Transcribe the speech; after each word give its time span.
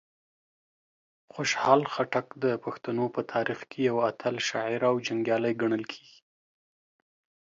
خوشحال 1.33 1.81
خټک 1.93 2.27
د 2.43 2.45
پښتنو 2.63 3.05
په 3.15 3.21
تاریخ 3.33 3.59
کې 3.69 3.79
یو 3.89 3.97
اتل 4.09 4.35
شاعر 4.49 4.81
او 4.89 4.95
جنګیالی 5.07 5.53
ګڼل 5.61 5.83
کیږي. 5.91 6.19